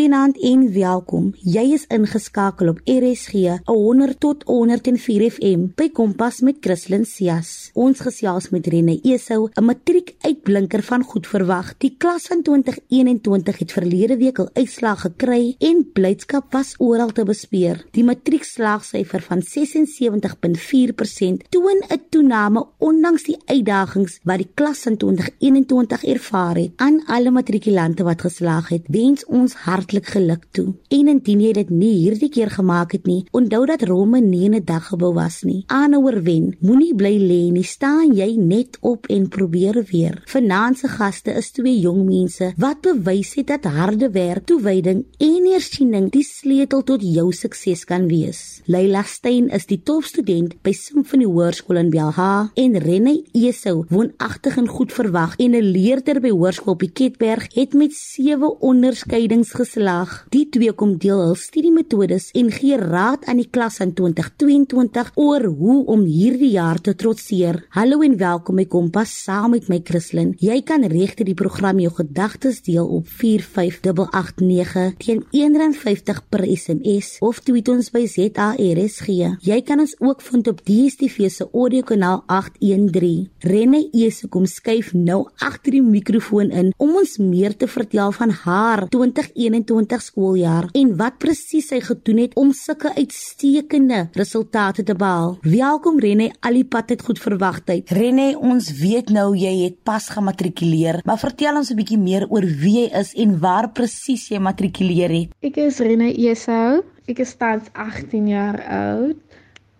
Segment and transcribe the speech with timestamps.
[0.00, 1.26] Goeienaand en welkom.
[1.44, 7.68] Jy is ingeskakel op RSG 100 tot 104 FM by Kompas met Christlyn Cias.
[7.76, 11.74] Ons gesels met Rene Esou, 'n matriekuitblinker van Goed Verwag.
[11.78, 17.24] Die klas van 2021 het verlede week al uitslag gekry en blydskap was oral te
[17.24, 17.84] bespeer.
[17.90, 26.04] Die matriekslaagsyfer van 76.4% toon 'n toename ondanks die uitdagings wat die klas in 2021
[26.04, 26.70] ervaar het.
[26.76, 29.54] Aan alle matrikulante wat geslaag het, wens ons
[29.90, 30.74] hartlik geluk toe.
[30.88, 34.64] En indien jy dit nie hierdie keer gemaak het nie, onthou dat Rome nie 'n
[34.64, 35.64] dag gebou was nie.
[35.66, 40.22] Aanhouer wen, moenie bly lê nie, staan jy net op en probeer weer.
[40.26, 45.44] Vanaand se gaste is twee jong mense wat bewys het dat harde werk, toewyding en
[45.44, 48.60] eersiening die sleutel tot jou sukses kan wees.
[48.66, 54.68] Leila Stein is die topstudent by Symphony Hoërskool in Belha en Rene Esou woonagtig en
[54.68, 59.79] goed verwag en 'n leerder by Hoërskool Piketberg het met 7 onderskeidings geslaag.
[60.28, 65.46] Die twee kom deel hul studiemetodes en gee raad aan die klas in 2022 oor
[65.56, 67.62] hoe om hierdie jaar te trotseer.
[67.72, 70.34] Hallo en welkom by Kompas saam met my Christlyn.
[70.36, 77.40] Jy kan regter die program jou gedagtes deel op 45889 teen R1.50 per SMS of
[77.46, 79.08] tweet ons by ZARSG.
[79.40, 83.30] Jy kan ons ook vind op DStv se audiokanaal 813.
[83.48, 88.36] Renne Ese kom skuif nou agter die mikrofoon in om ons meer te vertel van
[88.44, 95.38] haar 2021 skooljaar en wat presies sy gedoen het om sulke uitstekende resultate te behaal.
[95.42, 97.90] Welkom Rene, al die pad het goed verwagtheid.
[97.90, 102.42] Rene, ons weet nou jy het pas gematrikuleer, maar vertel ons 'n bietjie meer oor
[102.42, 105.28] wie jy is en waar presies jy matrikuleer het.
[105.40, 106.82] Ek is Rene Esau.
[107.06, 109.16] Ek is tans 18 jaar oud.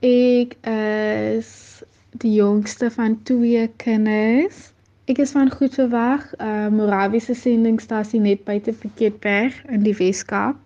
[0.00, 1.82] Ek is
[2.18, 4.69] die jongste van twee kinders.
[5.10, 10.58] Ek is van Goed Verwag, uh, Morawiese sendingstasie net buite Piketberg in die Weskaap.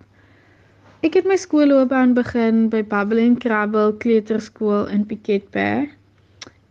[1.06, 5.94] Ek het my skoolloopbaan begin by Bubble and Crabble Kleuterskool in Piketberg.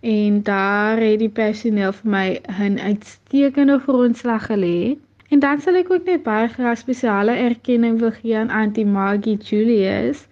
[0.05, 2.27] En daar het die personeel vir my
[2.67, 4.93] 'n uitstekende grondslag gelê.
[5.33, 9.37] En dan sal ek ook net baie graag spesiale erkenning wil gee aan Auntie Maggie
[9.37, 10.27] Julius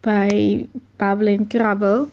[0.00, 0.64] by
[0.96, 2.08] Bubble and Crabble.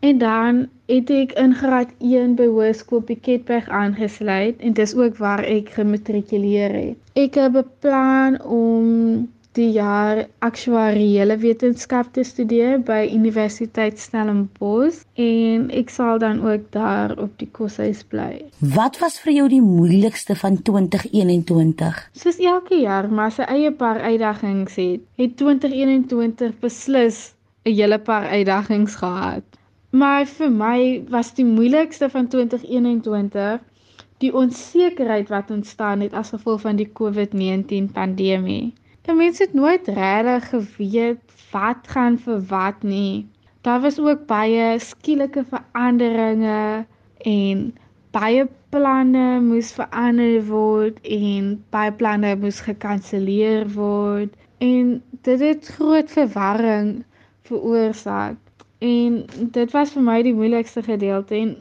[0.00, 5.44] En dan het ek in graad 1 by Hoërskool Piketberg aangesluit en dis ook waar
[5.44, 6.96] ek gematrikuleer het.
[7.20, 9.28] Ek het beplan om
[9.58, 17.12] die jaar aktuariële wetenskap te studeer by Universiteit Stellenbosch en ek sal dan ook daar
[17.18, 18.44] op die koshuis bly.
[18.58, 22.02] Wat was vir jou die moeilikste van 2021?
[22.16, 27.34] Soos elke jaar, maar sy eie paar uitdagings het, het 2021 beslis
[27.66, 29.59] 'n hele paar uitdagings gehad.
[29.90, 30.80] Maar vir my
[31.10, 33.58] was die moeilikste van 2021
[34.22, 38.72] die onsekerheid wat ontstaan het as gevolg van die COVID-19 pandemie.
[39.02, 43.26] Die mense het nooit regtig geweet wat gaan vir wat nie.
[43.66, 46.86] Daar was ook baie skielike veranderinge
[47.18, 47.64] en
[48.14, 54.94] baie planne moes verander word en baie planne moes gekanselleer word en
[55.26, 56.94] dit het groot verwarring
[57.50, 58.38] veroorsaak.
[58.80, 61.54] En dit was vir my die moeilikste gedeelte en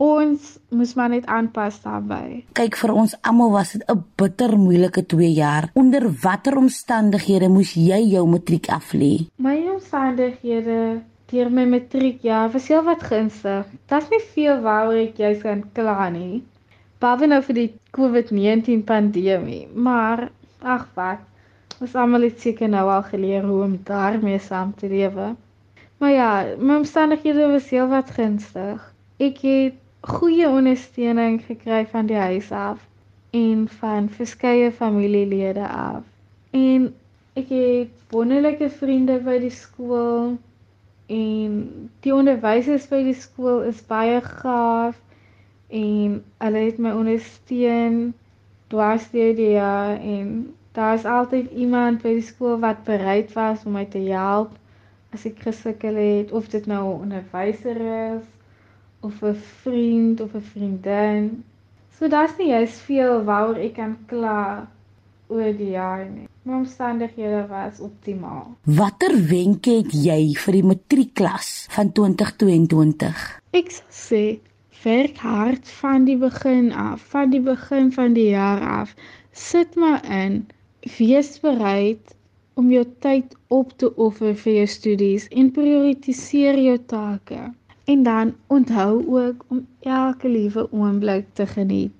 [0.00, 2.44] ons moes maar net aanpas daarbey.
[2.56, 5.70] Kyk vir ons almal was dit 'n bitter moeilike 2 jaar.
[5.74, 9.28] Onder watter omstandighede moes jy jou matriek aflê?
[9.36, 13.66] My omstandighede deur my matriek jaar was heel wat gunstig.
[13.86, 16.42] Daar's nie veel waaroor ek jy kan kla nie.
[16.98, 20.30] Behalwe nou vir die COVID-19 pandemie, maar
[20.62, 21.20] ag wat.
[21.80, 25.34] Ons almal het seker nou al geleer hoe om daarmee saam te lewe.
[26.04, 28.80] Maar ja, my omstandighede was heel wat gunstig.
[29.16, 32.82] Ek het goeie ondersteuning gekry van die huis af
[33.30, 36.02] en van verskeie familielede af.
[36.50, 36.90] En
[37.40, 40.34] ek het wonderlike vriende by die skool
[41.08, 41.54] en
[42.04, 44.98] die onderwysers by die skool is baie gaaf
[45.70, 47.96] en hulle het my ondersteun
[48.74, 53.64] dwars deur die jaar en daar is altyd iemand by die skool wat bereid was
[53.64, 54.52] om my te help
[55.14, 57.80] as ek gesukkel het of dit nou 'n onderwyser
[58.16, 58.26] is
[59.00, 61.44] of 'n vriend of 'n vriendin.
[61.98, 64.68] So daar's nie jy's veel waaroor ek kan kla
[65.26, 66.28] oor die jaar nie.
[66.42, 68.56] My omstandighede was optimaal.
[68.64, 73.40] Watter wenke het jy vir die matriekklas van 2022?
[73.50, 74.38] Ek sê
[74.82, 78.94] werk hard van die begin af, van die begin van die jaar af.
[79.32, 80.46] Sit maar in,
[80.98, 82.14] wees bereid
[82.54, 87.50] om jou tyd op te offer vir jou studies en prioritiseer jou take.
[87.84, 91.92] En dan onthou ook om elke liewe oomblik te geniet.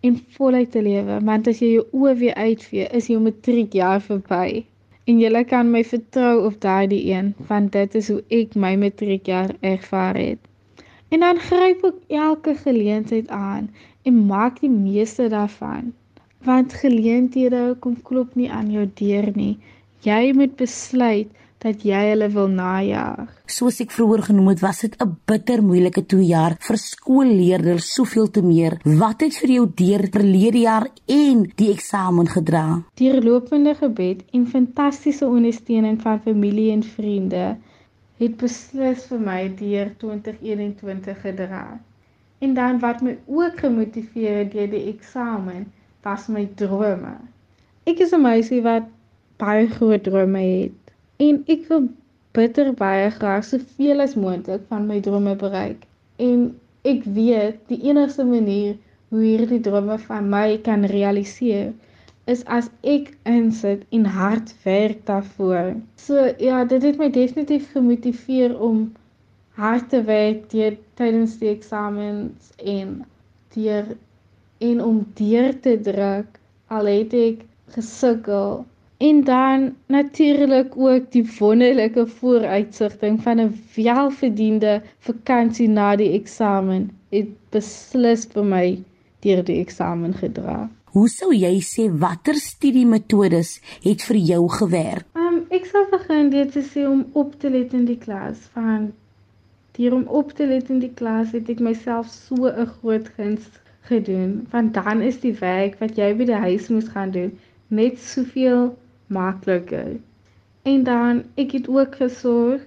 [0.00, 4.62] en voluit te lewe, want as jy jou oë weer uitvee, is jou matriekjaar verby.
[5.08, 9.52] En jy kan my vertrou op daardie een, want dit is hoe ek my matriekjaar
[9.72, 10.40] ervaar het.
[11.10, 13.68] En dan gryp ek elke geleentheid aan
[14.06, 15.90] en maak die meeste daarvan.
[16.46, 19.58] Want geleenthede kom klop nie aan jou deur nie.
[20.00, 21.28] Jy moet besluit
[21.60, 23.26] dat jy hulle wil najag.
[23.44, 28.30] Soos ek vroeër genoem het, was dit 'n bitter moeilike 2 jaar vir skoolleerders, soveel
[28.30, 28.78] te meer.
[28.84, 32.82] Wat het vir jou deur verlede jaar en die eksamen gedra?
[32.96, 37.56] Deurlopende gebed en fantastiese ondersteuning van familie en vriende
[38.16, 41.80] het beslis vir my deur 2021 gedra.
[42.38, 45.66] En dan wat my ook gemotiveer het deur die eksamen,
[46.02, 47.18] was my drome.
[47.84, 48.88] Ek is 'n meisie wat
[49.40, 50.94] baie groot drome het
[51.26, 51.88] en ek wil
[52.36, 55.82] bitter baie graag soveel as moontlik van my drome bereik.
[56.22, 56.44] En
[56.86, 58.76] ek weet die enigste manier
[59.10, 61.72] hoe hierdie drome van my kan realiseer
[62.30, 65.74] is as ek insit en hard werk daarvoor.
[65.98, 68.92] So ja, dit het my definitief gemotiveer om
[69.58, 73.00] hard te werk deur tydens die eksamens en
[73.56, 73.96] deur
[74.70, 76.38] en om deur te druk
[76.70, 77.42] al het ek
[77.74, 78.60] gesukkel
[79.00, 87.28] En dan natuurlik ook die wonderlike vooruitsigting van 'n welverdiende vakansie na die eksamen het
[87.50, 88.82] beslis vir my
[89.20, 90.68] deur die eksamen gedra.
[90.84, 95.06] Hoe sou jy sê watter studiemetodes het vir jou gewerk?
[95.14, 98.38] Um ek sou begin deur te sê om op te let in die klas.
[98.52, 98.92] Van
[99.72, 103.48] deur om op te let in die klas het ek myself so 'n groot guns
[103.80, 104.46] gedoen.
[104.50, 107.38] Want dan is die werk wat jy by die huis moet gaan doen
[107.70, 108.76] net soveel
[109.10, 109.98] makliker.
[110.62, 112.62] En dan ek het ook gesorg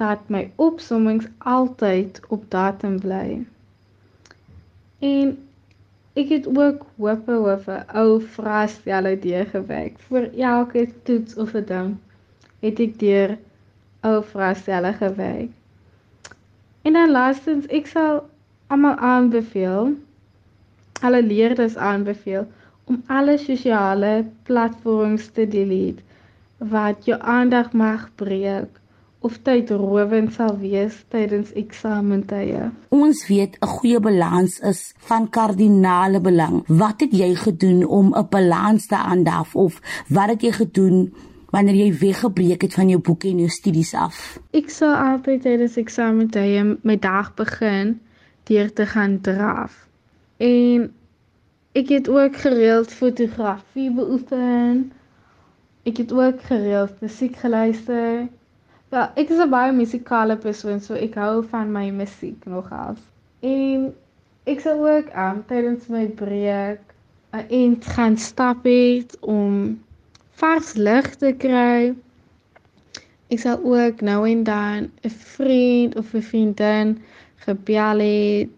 [0.00, 3.46] dat my opsommings altyd op datum bly.
[4.98, 5.34] En
[6.14, 11.96] ek het ook hope hope ou vraestelle deurgewerk vir elke toets of 'n ding.
[12.60, 13.38] Het ek deur
[14.00, 15.50] ou vraestelle gewerk.
[16.82, 18.24] En dan laastens ek sal
[18.66, 19.94] almal aanbeveel
[21.00, 22.46] alle leerders aanbeveel
[22.84, 26.02] om alle sosiale platforms te delete
[26.58, 28.80] wat jou aandag mag breek
[29.24, 32.68] of tydrowend sal wees tydens eksamentye.
[32.92, 36.64] Ons weet 'n goeie balans is van kardinale belang.
[36.66, 41.14] Wat het jy gedoen om 'n balans te aandaaf of wat het jy gedoen
[41.50, 44.38] wanneer jy weggebreek het van jou boeke en jou studies af?
[44.50, 48.00] Ek sal altyd tydens eksamentye my dag begin
[48.42, 49.88] deur te gaan draf.
[50.36, 50.92] En
[51.74, 54.92] Ek het ook gereeld fotografie beoefen.
[55.82, 58.28] Ek het ook gereeld musiek geluister.
[58.94, 62.94] Ja, ek is 'n baie musikale persoon, so ek hou van my musiek nogal.
[63.40, 63.90] En
[64.46, 66.94] ek sal ook aan um, tydens my breek
[67.34, 69.82] 'n ent gaan stap het om
[70.30, 71.94] vars lug te kry.
[73.34, 77.02] Ek sal ook nou en dan 'n vriend of 'n vriendin
[77.34, 78.48] gebel het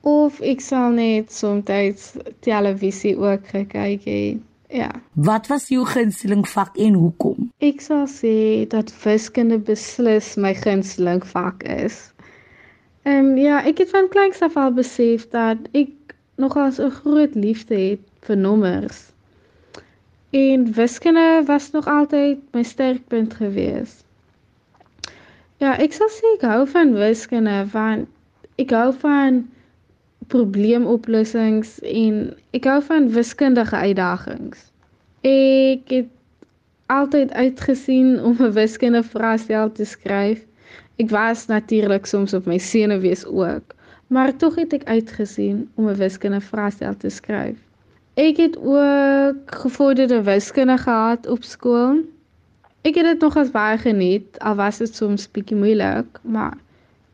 [0.00, 4.38] of ek sal net soms televisie ook gekyk het.
[4.70, 4.90] Ja.
[5.12, 7.50] Wat was jou gunsteling vak en hoekom?
[7.58, 12.12] Ek sal sê dat wiskunde beslis my gunsteling vak is.
[13.02, 17.34] Ehm um, ja, ek het van kleins af al besef dat ek nogals 'n groot
[17.34, 19.10] liefde het vir nommers.
[20.30, 24.04] En wiskunde was nog altyd my sterkpunt gewees.
[25.56, 28.06] Ja, ek sal sê ek hou van wiskunde want
[28.56, 29.48] ek hou van
[30.30, 32.20] probleemoplossings en
[32.56, 34.68] ek hou van wiskundige uitdagings.
[35.26, 36.08] Ek het
[36.90, 40.46] altyd uitgesien om 'n wiskundige vraestel te skryf.
[40.96, 43.74] Ek was natuurlik soms op my senuwees ook,
[44.06, 47.58] maar tog het ek uitgesien om 'n wiskundige vraestel te skryf.
[48.14, 52.02] Ek het ook gevorderde wiskunde gehad op skool.
[52.82, 56.56] Ek het dit nogals baie geniet, al was dit soms bietjie moeilik, maar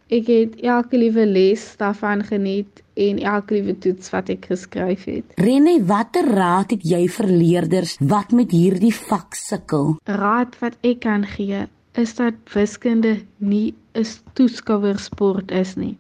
[0.07, 5.33] Ek het elke liewe les daarvan geniet en elke liewe toets wat ek geskryf het.
[5.43, 9.97] Rene, watter raad het jy vir leerders wat met hierdie vak sukkel?
[10.07, 11.67] Raad wat ek kan gee
[11.99, 15.97] is dat wiskunde nie 'n toeskouersport is nie.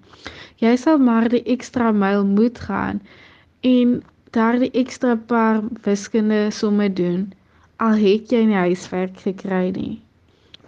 [0.60, 3.00] Jy sal maar die ekstra myl moet gaan
[3.60, 7.32] en daardie ekstra paar wiskunde somme doen
[7.76, 9.94] al het jy nie huiswerk gekry nie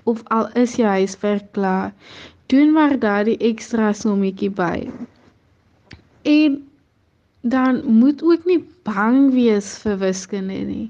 [0.09, 1.93] of al is jou huiswerk klaar
[2.49, 4.89] doen maar daardie ekstra sommetjie by.
[6.23, 6.59] En
[7.41, 10.89] dan moet ook nie bang wees vir wiskunde nie.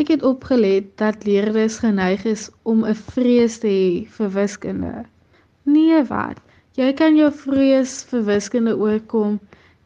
[0.00, 5.04] Ek het opgelet dat leerders geneig is om 'n vrees te hê vir wiskunde.
[5.62, 6.40] Nee wat?
[6.74, 9.38] Jy kan jou vrees vir wiskunde oorkom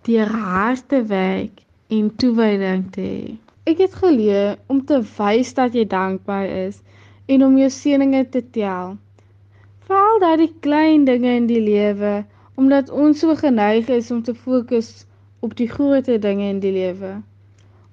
[0.07, 3.37] deur hard te werk en toewyding te hê.
[3.65, 6.83] Ek het geleer om te wys dat jy dankbaar is
[7.27, 8.97] en om jou seëninge te tel.
[9.85, 12.25] Veral daai klein dinge in die lewe,
[12.57, 15.05] omdat ons so geneig is om te fokus
[15.45, 17.19] op die groot dinge in die lewe.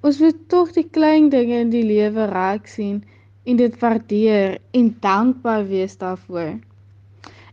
[0.01, 3.01] Ons moet tog die klein dinge in die lewe raak sien
[3.43, 6.53] en dit waardeer en dankbaar wees daarvoor.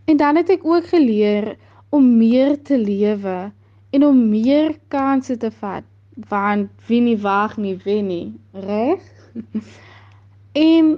[0.07, 1.57] En dan het ek ook geleer
[1.91, 3.51] om meer te lewe
[3.91, 5.85] en om meer kansse te vat
[6.31, 9.03] want wie nie wag nie wen nie, reg?
[10.71, 10.95] en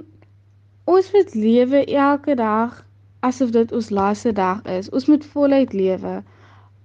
[0.85, 2.79] ons moet lewe elke dag
[3.21, 4.89] asof dit ons laaste dag is.
[4.89, 6.21] Ons moet voluit lewe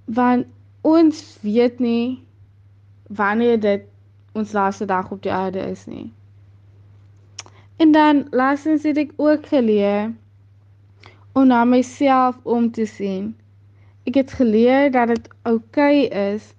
[0.04, 0.46] want
[0.86, 2.22] ons weet nie
[3.18, 3.82] wanneer dit
[4.38, 6.12] ons laaste dag op die aarde is nie.
[7.76, 10.12] En dan laasens het ek ook geleer
[11.32, 13.34] om na myself om te sien.
[14.08, 16.52] Ek het geleer dat dit oukei okay is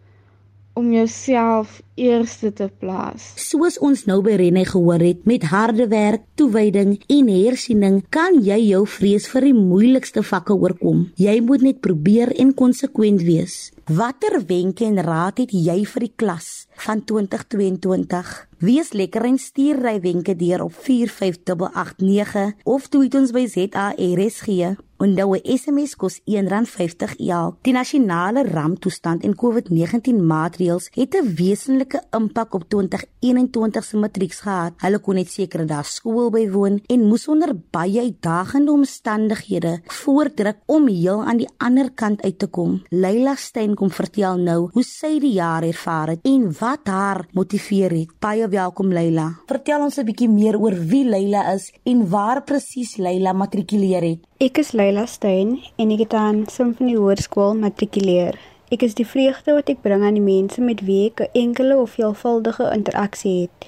[0.78, 3.32] om jouself eerste te plaas.
[3.42, 8.60] Soos ons nou by Rene gehoor het, met harde werk, toewyding en hersiening kan jy
[8.70, 11.08] jou vrees vir die moeilikste vakke oorkom.
[11.18, 13.72] Jy moet net probeer en konsekwent wees.
[13.88, 18.34] Watter wenke en raad het jy vir die klas van 2022?
[18.62, 24.78] Wees lekker en stuur ry wenke deur op 45889 of tweet ons by ZARSG.
[25.00, 27.58] Onthou 'n SMS kos R1.50 elk.
[27.62, 34.74] Die nasionale ramptoestand en COVID-19 maatreëls het 'n wesenlike impak op 2021 se matrieks gehad.
[34.78, 40.88] Hulle kon net sekere dae skool bywoon en moes onder baie uitdagende omstandighede voordruk om
[40.88, 42.82] heel aan die ander kant uit te kom.
[42.90, 47.92] Leila Stein kom vertel nou hoe sy die jaar ervaar het en wat haar motiveer
[47.92, 48.20] het.
[48.20, 49.40] Baie welkom Leila.
[49.46, 54.20] Vertel ons 'n bietjie meer oor wie Leila is en waar presies Leila matrikuleer het.
[54.40, 58.38] Ek is Leila Steyn en ek het aan Symphony Hoërskool matrikuleer.
[58.72, 61.76] Ek is die vreugde wat ek bring aan die mense met wie ek 'n enkele
[61.76, 63.68] of veelvuldige interaksie het.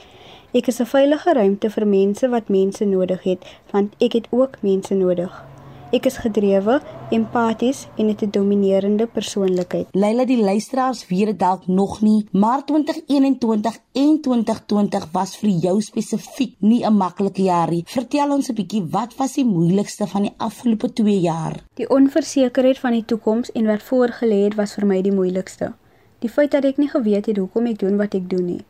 [0.53, 4.61] Ek is 'n veilige ruimte vir mense wat mense nodig het, want ek het ook
[4.61, 5.48] mense nodig.
[5.89, 6.75] Ek is gedrewe,
[7.09, 9.87] empaties en het 'n dominerende persoonlikheid.
[9.91, 15.81] Leila, die luisteraars weet dit dalk nog nie, maar 2021 en 2020 was vir jou
[15.81, 17.83] spesifiek nie 'n maklike jaar nie.
[17.85, 21.55] Vertel ons 'n bietjie, wat was die moeilikste van die afgelope 2 jaar?
[21.73, 25.73] Die onversekerheid van die toekoms en wat voorgelê het was vir my die moeilikste.
[26.19, 28.63] Die feit dat ek nie geweet het hoekom ek doen wat ek doen nie.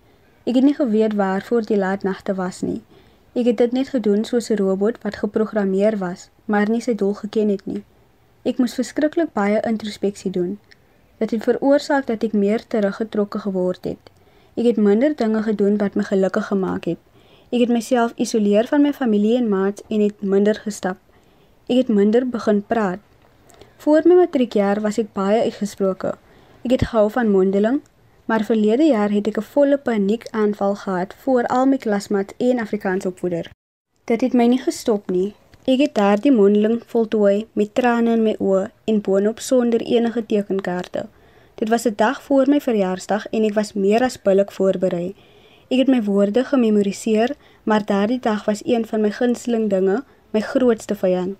[0.45, 2.81] Ek het nie geweet waarvoor die laat nagte was nie.
[3.33, 7.13] Ek het dit net gedoen soos 'n robot wat geprogrammeer was maar nie sy doel
[7.13, 7.83] geken het nie.
[8.49, 10.55] Ek moes verskriklik baie introspeksie doen.
[11.21, 14.09] Dit het veroorsaak dat ek meer teruggetrokke geword het.
[14.57, 16.97] Ek het minder dinge gedoen wat my gelukkig gemaak het.
[17.53, 20.97] Ek het myself isoleer van my familie en maats en het minder gestap.
[21.69, 22.99] Ek het minder begin praat.
[23.77, 26.15] Voor my matriekjaar was ek baie uitgesproke.
[26.65, 27.81] Ek het gehou van mondeling,
[28.29, 33.05] maar verlede jaar het ek 'n volle paniekaanval gehad voor al my klasmaats en Afrikaans
[33.05, 33.49] opvoeder.
[34.03, 35.33] Dit het my nie gestop nie.
[35.65, 41.05] Ek het daardie mondeling voltooi met trane in my oë en boonop sonder enige tekenkaarte.
[41.55, 45.15] Dit was 'n dag voor my verjaarsdag en ek was meer as billik voorberei.
[45.67, 50.39] Ek het my woorde gememoriseer, maar daardie dag was een van my gunsteling dinge, my
[50.39, 51.37] grootste vyand.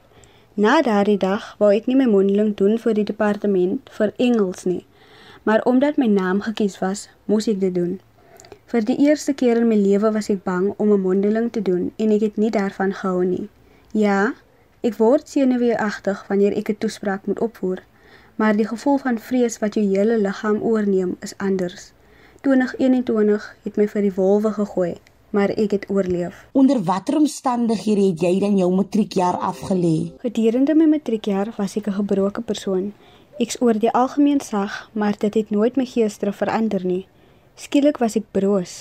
[0.53, 4.86] Na daardie dag wou ek nie my mondeling doen vir die departement vir Engels nie,
[5.50, 7.96] maar omdat my naam gekies was, moes ek dit doen.
[8.70, 11.89] Vir die eerste keer in my lewe was ek bang om 'n mondeling te doen
[11.98, 13.50] en ek het nie daarvan gehou nie.
[13.91, 14.34] Ja,
[14.82, 17.82] ek word senuweeagtig wanneer ek 'n toespraak moet opvoer,
[18.36, 21.94] maar die gevoel van vrees wat jou hele liggaam oorneem is anders.
[22.41, 24.96] 2021 het my vir die wolwe gegooi,
[25.29, 26.46] maar ek het oorleef.
[26.51, 30.13] Onder watter omstandighede het jy dan jou matriekjaar afgelê?
[30.18, 32.94] Gedurende my matriekjaar was ek 'n gebroke persoon.
[33.39, 37.05] Ek's oor die algemeen sag, maar dit het nooit my geesdrift verander nie.
[37.55, 38.72] Skielik was ek broos.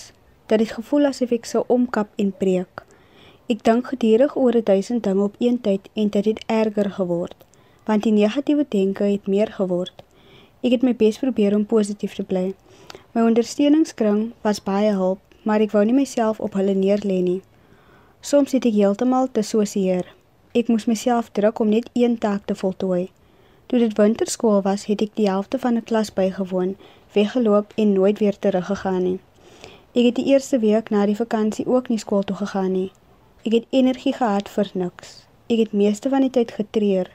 [0.51, 2.83] Dit het gevoel asof ek sou omkap en breek.
[3.47, 7.45] Ek dink gedurig oor 1000 dinge op een tyd en dit het erger geword,
[7.87, 10.03] want die negatiewe denke het meer geword.
[10.67, 12.49] Ek het my bes probeer om positief te bly.
[13.15, 17.39] My ondersteuningskring was baie hulp, maar ek wou nie myself op hulle neerlê nie.
[18.27, 20.11] Soms het ek heeltemal te sosieer.
[20.51, 23.07] Ek moes myself druk om net een taak te voltooi.
[23.69, 26.77] Toe dit winterskool was, het ek die helfte van 'n klas bygewoon,
[27.13, 29.19] weggeloop en nooit weer teruggegaan nie.
[29.93, 32.91] Ek het die eerste week na die vakansie ook nie skool toe gegaan nie.
[33.45, 35.27] Ek het energie gehad vir niks.
[35.49, 37.11] Ek het meeste van die tyd getreur.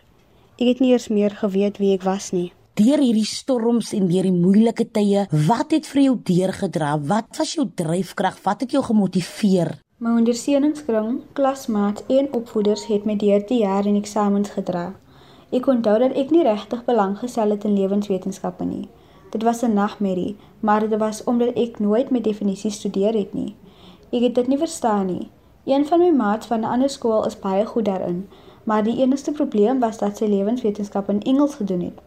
[0.60, 2.52] Ek het nie eers meer geweet wie ek was nie.
[2.74, 7.00] Deur hierdie storms en deur die moeilike tye, wat het vir jou deurgedra?
[7.00, 8.38] Wat was jou dryfkrag?
[8.44, 9.80] Wat het jou gemotiveer?
[9.98, 14.94] My ondersteuningskring, klasmaats en opvoeders het my deur die jaar in eksamens gedra.
[15.54, 18.88] Ek onthou dat ek nie regtig belang gestel het in lewenswetenskappe nie.
[19.34, 23.56] Dit was 'n nagmerrie, maar dit was omdat ek nooit met definisies studeer het nie.
[24.12, 25.30] Ek het dit nie verstaan nie.
[25.66, 28.30] Een van my maats van 'n ander skool is baie goed daarin,
[28.64, 32.02] maar die enigste probleem was dat sy lewenswetenskap in Engels gedoen het.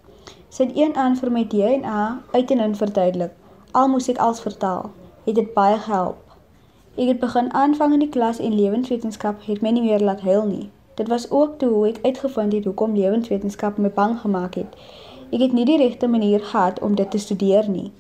[0.49, 3.33] Sy het een aan vir my DNA uit en in verduidelik.
[3.71, 4.91] Al moes ek als vertaal.
[5.25, 6.17] Het dit baie gehelp.
[6.97, 10.47] Ek het begin aanvang in die klas en lewenswetenskap het my nie meer laat huil
[10.47, 10.71] nie.
[10.97, 14.77] Dit was ook toe hoe ek uitgevind het hoekom lewenswetenskap my bang gemaak het.
[15.29, 17.91] Ek het nie die regte manier gehad om dit te studeer nie.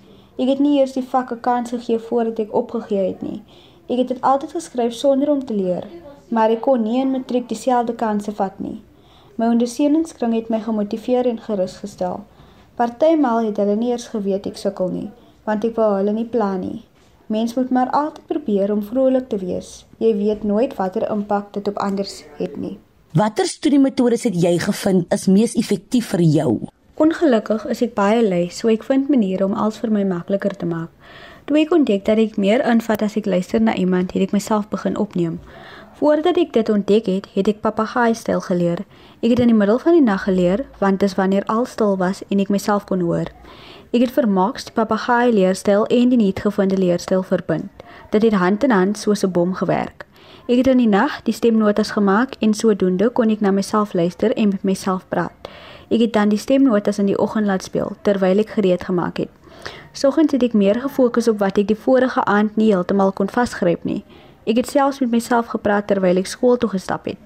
[0.41, 3.43] Ek het nie eers die vakke kans gegee voordat ek opgegee het nie.
[3.89, 5.85] Ek het dit altyd geskryf sonder om te leer,
[6.29, 8.81] maar ek kon nie in matriek dieselfde kansse vat nie.
[9.37, 12.25] My ondersteuningskring het my gemotiveer en gerusgestel.
[12.81, 15.11] Partymal het hulle nie eers geweet ek sukkel nie,
[15.45, 16.87] want ek wou hulle nie plan nie.
[17.29, 19.85] Mens moet maar altyd probeer om vrolik te wees.
[20.01, 22.09] Jy weet nooit watter impak dit op ander
[22.41, 22.79] het nie.
[23.17, 26.51] Watter studiemetodes het jy gevind is mees effektief vir jou?
[27.01, 30.69] Ongelukkig is ek baie lui, so ek vind maniere om alles vir my makliker te
[30.69, 30.91] maak.
[31.49, 34.69] Toe ek ontdek dat ek meer invat as ek luister na iemand, het ek myself
[34.69, 35.39] begin opneem.
[35.97, 38.85] Voordat ek dit ontdek het, het ek papegaai styl geleer.
[39.25, 41.97] Ek het in die middel van die nag geleer, want dit is wanneer al stil
[41.97, 43.33] was en ek myself kon hoor.
[43.97, 47.73] Ek het vermaaks die papegaai leerstyl en die nuutgevonde leerstyl verbind.
[48.13, 50.06] Dit het hand in hand soos 'n bom gewerk.
[50.47, 54.31] Ek het in die nag die stemnotas gemaak en sodoende kon ek na myself luister
[54.39, 55.49] en met myself praat.
[55.91, 59.33] Ek het dan die stemnotas in die oggend laat speel terwyl ek gereed gemaak het.
[59.91, 63.83] Soggens het ek meer gefokus op wat ek die vorige aand nie heeltemal kon vasgryp
[63.83, 64.05] nie.
[64.47, 67.19] Ek het selfs met myself gepraat terwyl ek skool toe gestap het.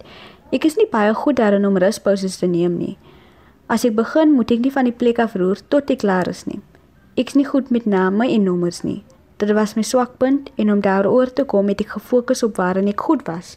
[0.48, 2.96] Ek is nie baie goed daarin om ruspauses te neem nie.
[3.68, 6.46] As ek begin, moet ek nie van die plek af roer tot ek klaar is
[6.48, 6.62] nie.
[7.20, 9.02] Ek's nie goed met name en nommers nie.
[9.40, 13.00] Dit was my swakpunt en om daaroor te kom het ek gefokus op waarin ek
[13.00, 13.54] goed was.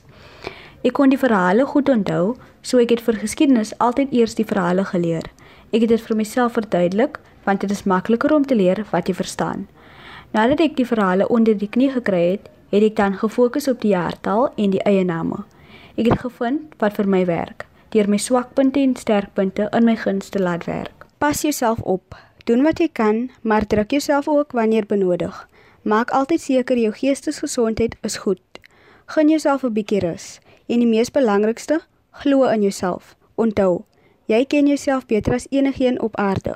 [0.79, 4.85] Ek kon die verhale goed onthou, so ek het vir geskiedenis altyd eers die verhale
[4.87, 5.27] geleer.
[5.75, 9.17] Ek het dit vir myself verduidelik want dit is makliker om te leer wat jy
[9.19, 9.67] verstaan.
[10.31, 13.91] Nadat ek die verhale onder die knie gekry het, het ek dan gefokus op die
[13.91, 15.43] jaartal en die eie name.
[15.99, 20.31] Ek het gevind wat vir my werk, deur my swakpunte en sterkpunte in my guns
[20.31, 21.03] te laat werk.
[21.19, 22.15] Pas jouself op.
[22.47, 25.43] Doen wat jy kan, maar druk jouself ook wanneer benodig.
[25.83, 28.41] Maak altyd seker jou geestesgesondheid is goed.
[29.05, 30.39] Gun jouself 'n bietjie rus.
[30.67, 33.15] En die mees belangrikste, glo in jouself.
[33.35, 33.83] Onthou,
[34.25, 36.55] jy ken jouself beter as enigiemand op aarde.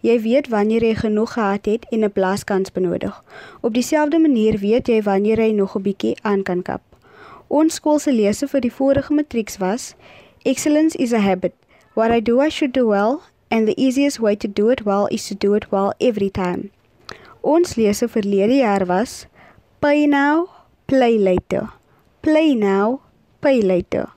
[0.00, 3.24] Jy weet wanneer jy genoeg gehad het en 'n blaaskans benodig.
[3.60, 6.82] Op dieselfde manier weet jy wanneer jy nog 'n bietjie aan kan kap.
[7.46, 9.94] Ons skool se lese vir die vorige matrieks was:
[10.42, 11.54] Excellence is a habit.
[11.94, 15.06] What I do I should do well and the easiest way to do it well
[15.06, 16.70] is to do it well every time.
[17.46, 19.26] Ons lese vir verlede jaar was:
[19.78, 20.48] Pay now,
[20.90, 21.68] play later.
[22.20, 22.98] Play now,
[23.40, 24.08] pay later.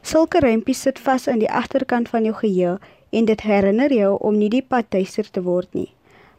[0.00, 2.78] Sulke rympies sit vas in die agterkant van jou geheue
[3.12, 5.90] en dit herinner jou om nie die pad tuister te word nie.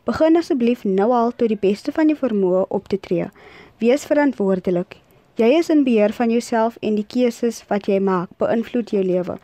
[0.10, 3.28] Begin asseblief nou al tot die beste van jou vermoë op te tree.
[3.78, 4.98] Wees verantwoordelik.
[5.38, 9.38] Jy is in beheer van jouself en die keuses wat jy maak beïnvloed jou lewe.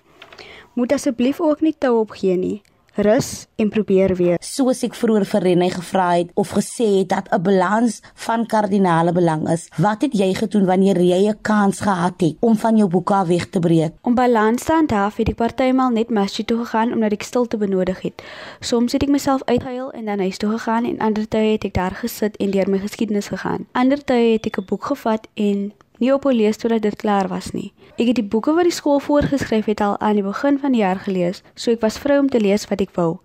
[0.73, 2.57] Moet asseblief ook nie te opgee nie
[2.97, 4.37] rus en probeer weer.
[4.41, 9.11] Soos ek vroeër vir Renée gevra het of gesê het dat 'n balans van kardinale
[9.11, 9.67] belang is.
[9.77, 13.27] Wat het jy gedoen wanneer jy 'n kans gehad het om van jou boeke af
[13.27, 13.93] weg te breek?
[14.01, 18.01] Om balans te handhaaf, het ek partymal net masjie toe gegaan omdat ek stilte benodig
[18.01, 18.23] het.
[18.59, 21.73] Soms het ek myself uitgehuil en dan huis toe gegaan en ander tye het ek
[21.73, 23.67] daar gesit en deur my geskiedenis gegaan.
[23.71, 27.51] Ander tye het ek 'n boek gevat en nie op lees totdat dit klaar was
[27.51, 27.73] nie.
[27.97, 30.83] Ek het die boeke wat die skool voorgeskryf het al aan die begin van die
[30.83, 33.19] jaar gelees, so ek was vry om te lees wat ek wou.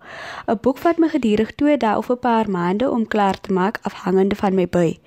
[0.47, 3.79] 'n Boek vat my gedurig 2 dae of 'n paar maande om klaar te maak
[3.83, 4.99] afhangende van my by.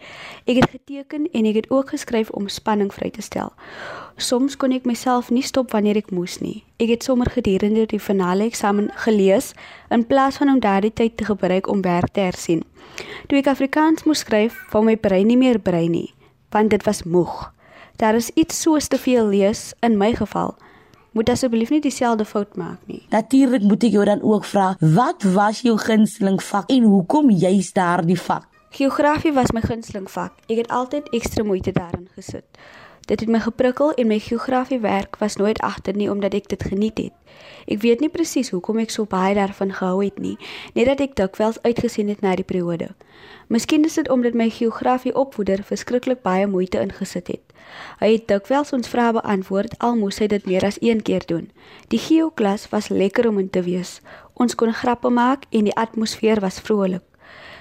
[0.46, 3.52] Ek het geteken en ek het ook geskryf om spanning vry te stel.
[4.16, 6.64] Soms kon ek myself nie stop wanneer ek moes nie.
[6.78, 9.52] Ek het sommer gedurende die finale eksamen gelees
[9.90, 12.62] in plaas van om daardie tyd te gebruik om werk te hersien.
[13.26, 16.14] Toe ek Afrikaans moes skryf, wou my brein nie meer brein nie,
[16.50, 17.55] want dit was moeg.
[17.96, 20.54] Daar is iets soos te veel lees in my geval.
[21.16, 23.00] Moet asseblief nie dieselfde fout maak nie.
[23.08, 27.74] Natuurlik moet ek jou dan ook vra, wat was jou gunsteling vak en hoekom juist
[27.74, 28.44] daardie vak?
[28.76, 30.34] Geografie was my gunsteling vak.
[30.52, 32.44] Ek het altyd ekstra moeite daarin gesit.
[33.06, 36.62] Dit het my geprikkel en my geografie werk was nooit agter nie omdat ek dit
[36.62, 37.12] geniet het.
[37.70, 40.34] Ek weet nie presies hoekom ek so baie daarvan gehou het nie,
[40.74, 42.88] net dat ek dikwels uitgesien het na die periode.
[43.46, 47.54] Miskien is dit omdat my geografie opvoeder verskriklik baie moeite ingesit het.
[48.02, 51.50] Hy het dikwels ons vrae beantwoord al moes hy dit meer as een keer doen.
[51.94, 54.00] Die geoklas was lekker om in te wees.
[54.34, 57.06] Ons kon grappe maak en die atmosfeer was vrolik.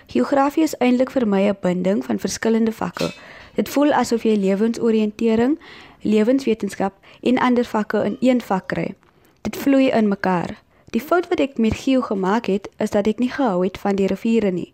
[0.09, 3.13] Geografie is eintlik vir my 'n binding van verskillende vakke.
[3.55, 5.57] Dit voel asof jy lewensoriëntering,
[6.03, 8.93] lewenswetenskap en ander vakke in een vak kry.
[9.41, 10.57] Dit vloei in mekaar.
[10.95, 13.97] Die fout wat ek met Gio gemaak het, is dat ek nie gehou het van
[13.99, 14.69] die riviere nie.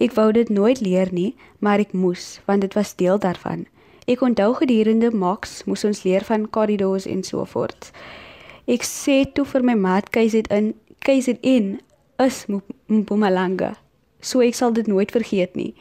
[0.00, 3.66] Ek wou dit nooit leer nie, maar ek moes, want dit was deel daarvan.
[4.08, 7.90] Ek onthou gedurende Max moes ons leer van corridors en so voort.
[8.64, 10.72] Ek sê toe vir my maat KZN,
[11.04, 11.76] KZN
[12.24, 12.46] is
[12.88, 13.74] Mpumalanga.
[14.24, 15.74] So ek sal dit nooit vergeet nie.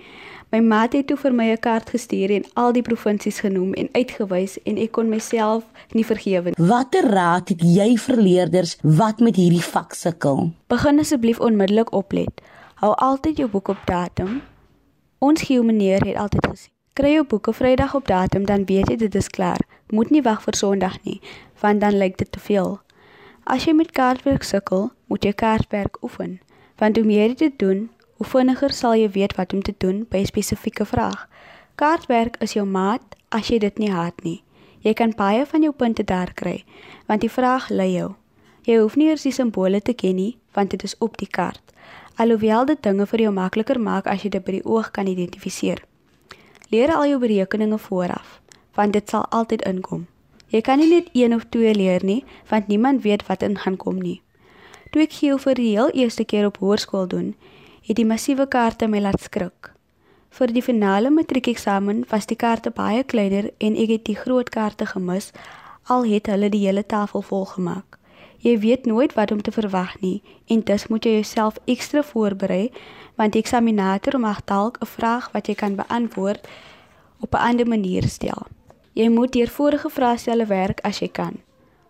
[0.47, 3.89] My maat het toe vir my 'n kaart gestuur en al die provinsies genoem en
[3.91, 6.67] uitgewys en ek kon myself nie vergewe nie.
[6.67, 10.51] Watter raad het jy vir leerders wat met hierdie vak sukkel?
[10.67, 12.41] Begin asseblief onmiddellik oplet.
[12.75, 14.41] Hou altyd jou boek op datum.
[15.19, 18.95] Ons gee meneer het altyd gesê, kry jou boeke Vrydag op datum dan weet jy
[18.95, 19.59] dit is klaar.
[19.89, 21.21] Moet nie wag vir Sondag nie,
[21.59, 22.79] want dan lyk dit te veel.
[23.43, 26.39] As jy met kaartwerk sukkel, moet jy kaartwerk oefen.
[26.77, 30.05] Want hoe meer jy dit doen, Hoe vinniger sal jy weet wat om te doen
[30.09, 31.27] by 'n spesifieke vraag.
[31.75, 34.43] Kaartwerk is jou maat as jy dit nie het nie.
[34.81, 36.63] Jy kan baie van jou punte daar kry,
[37.05, 38.15] want die vraag lei jou.
[38.63, 41.61] Jy hoef nie eers die simbole te ken nie, want dit is op die kaart.
[42.15, 45.83] Alhoewel dit dinge vir jou makliker maak as jy dit by die oog kan identifiseer.
[46.69, 48.41] Leer al jou berekeninge vooraf,
[48.75, 50.07] want dit sal altyd inkom.
[50.47, 53.77] Jy kan nie net een of twee leer nie, want niemand weet wat in gaan
[53.77, 54.21] kom nie.
[54.91, 57.35] Toe ek geel vir die heel eerste keer op hoërskool doen,
[57.87, 59.71] het die massiewe kaarte my laat skrik.
[60.37, 64.85] Vir die finale matriekeksamen was die kaarte baie kleiner en ek het die groot kaarte
[64.85, 65.31] gemis
[65.87, 67.95] al het hulle die hele tafel vol gemaak.
[68.43, 70.21] Jy weet nooit wat om te verwag nie
[70.51, 72.67] en dus moet jy jouself ekstra voorberei
[73.15, 76.47] want die eksaminator mag dalk 'n vraag wat jy kan beantwoord
[77.19, 78.47] op 'n ander manier stel.
[78.93, 81.39] Jy moet deur vorige vraestelle werk as jy kan.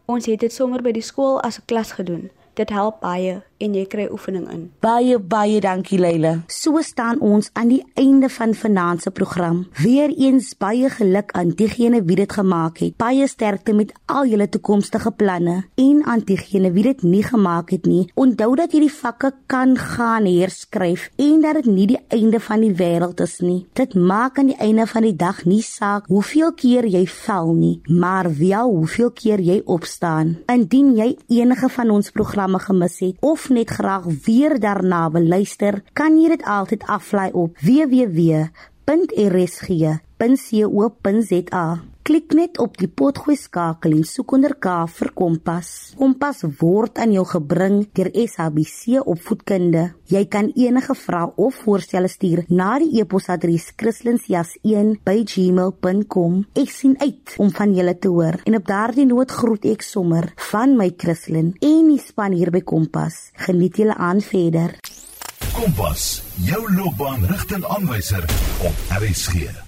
[0.05, 2.29] Ons het dit sommer by die skool as 'n klas gedoen.
[2.53, 4.63] Dit help baie en jy kry oefening in.
[4.83, 6.33] Baie baie dankie Leila.
[6.51, 9.63] So staan ons aan die einde van vanaand se program.
[9.81, 12.95] Weereens baie geluk aan diegene wie dit gemaak het.
[12.97, 17.87] Baie sterkte met al julle toekomstige planne en aan diegene wie dit nie gemaak het
[17.89, 18.07] nie.
[18.15, 22.63] Onthou dat jy die vakke kan gaan herskryf en dat dit nie die einde van
[22.65, 23.65] die wêreld is nie.
[23.77, 27.81] Dit maak aan die einde van die dag nie saak hoeveel keer jy val nie,
[27.87, 30.37] maar wel hoeveel keer jy opstaan.
[30.51, 36.17] Indien jy enige van ons programme gemis het of net graag weer daarna beluister, kan
[36.21, 38.47] jy dit altyd aflaai op www.rsg.co.za.
[42.07, 45.91] Klik net op die potgooi skakel en soek onder K vir Kompas.
[45.99, 49.91] Kompas word aan jou gebring deur SABC Opvoedkunde.
[50.07, 56.47] Jy kan enige vrae of voorstelle stuur na die e-posadres christlinsjas1@gmail.com.
[56.55, 58.39] Ek sien uit om van julle te hoor.
[58.45, 62.63] En op daardie noot groet ek sommer van my Christlyn en die span hier by
[62.63, 63.35] Kompas.
[63.35, 64.79] Geniet julle aan verder.
[65.51, 68.23] Kompas, jou loopbaan rigtingaanwyser
[68.63, 69.66] op RSG.